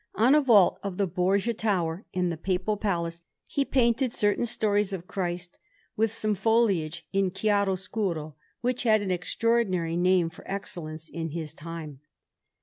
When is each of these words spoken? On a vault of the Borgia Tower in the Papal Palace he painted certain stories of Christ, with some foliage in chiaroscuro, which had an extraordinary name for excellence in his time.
On 0.15 0.33
a 0.33 0.41
vault 0.41 0.79
of 0.81 0.97
the 0.97 1.05
Borgia 1.05 1.53
Tower 1.53 2.07
in 2.11 2.31
the 2.31 2.35
Papal 2.35 2.75
Palace 2.75 3.21
he 3.45 3.63
painted 3.63 4.11
certain 4.11 4.47
stories 4.47 4.93
of 4.93 5.05
Christ, 5.05 5.59
with 5.95 6.11
some 6.11 6.33
foliage 6.33 7.05
in 7.13 7.29
chiaroscuro, 7.29 8.35
which 8.61 8.81
had 8.81 9.03
an 9.03 9.11
extraordinary 9.11 9.95
name 9.95 10.29
for 10.31 10.41
excellence 10.47 11.07
in 11.07 11.29
his 11.29 11.53
time. 11.53 11.99